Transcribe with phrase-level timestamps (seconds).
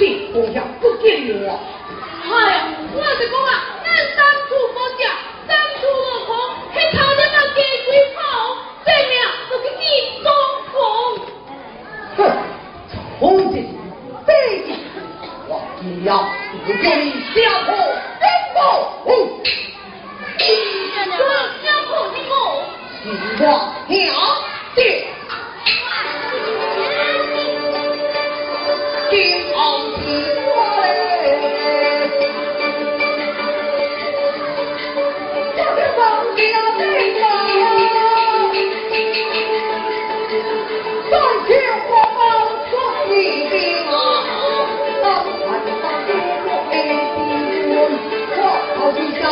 [0.00, 0.46] 这姑
[0.80, 1.60] 不给我。
[2.24, 3.52] 哎呀，我的个啊，
[3.84, 4.29] 难道？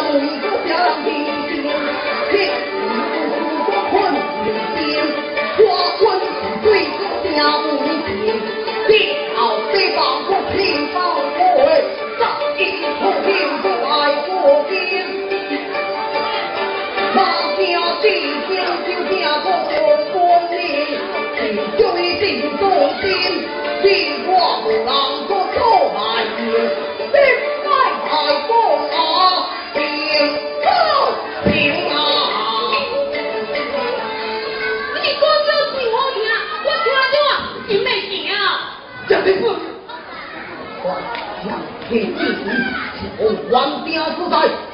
[0.09, 0.73] 有一个小
[1.05, 1.69] 提琴天
[2.31, 2.34] 地
[3.92, 4.84] 分明
[5.59, 5.61] 我分明我
[5.98, 6.01] 分
[6.62, 7.27] 明我写
[7.61, 8.09] 无情
[8.89, 8.91] 地
[9.36, 9.39] 老
[9.70, 10.56] 天荒我凭
[10.89, 10.97] 本
[11.29, 12.23] 事造
[12.57, 12.58] 一
[12.98, 13.29] 座新
[13.61, 13.92] 房来
[14.24, 14.30] 做
[14.70, 14.73] 新
[17.14, 17.20] 郎
[17.52, 17.61] 哥
[18.01, 18.17] 的心
[18.48, 19.77] 就像我这
[20.19, 21.36] 般的心
[21.77, 21.85] 就
[23.85, 25.27] 像你
[39.28, 39.55] 的不是，
[40.83, 40.86] 我
[41.44, 42.48] 想给你听，
[42.96, 43.02] 小
[43.50, 44.67] 王家之。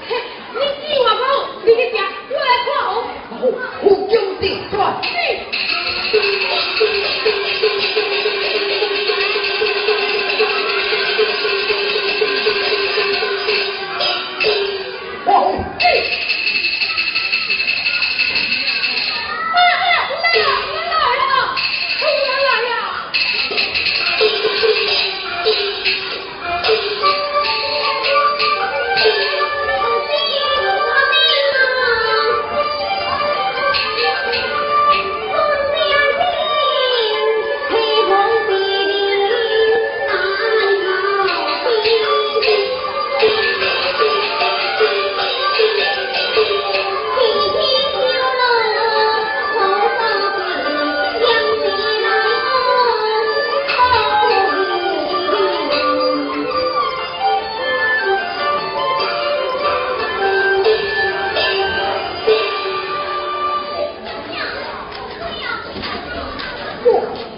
[66.84, 67.34] そ。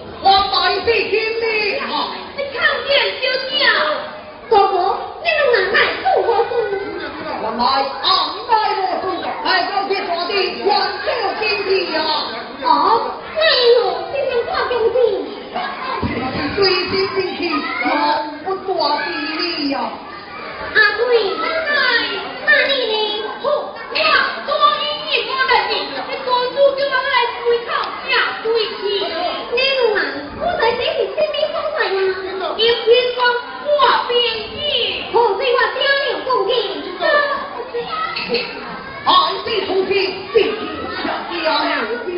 [39.05, 39.93] 好一臂出击
[40.35, 42.16] 必须冲向第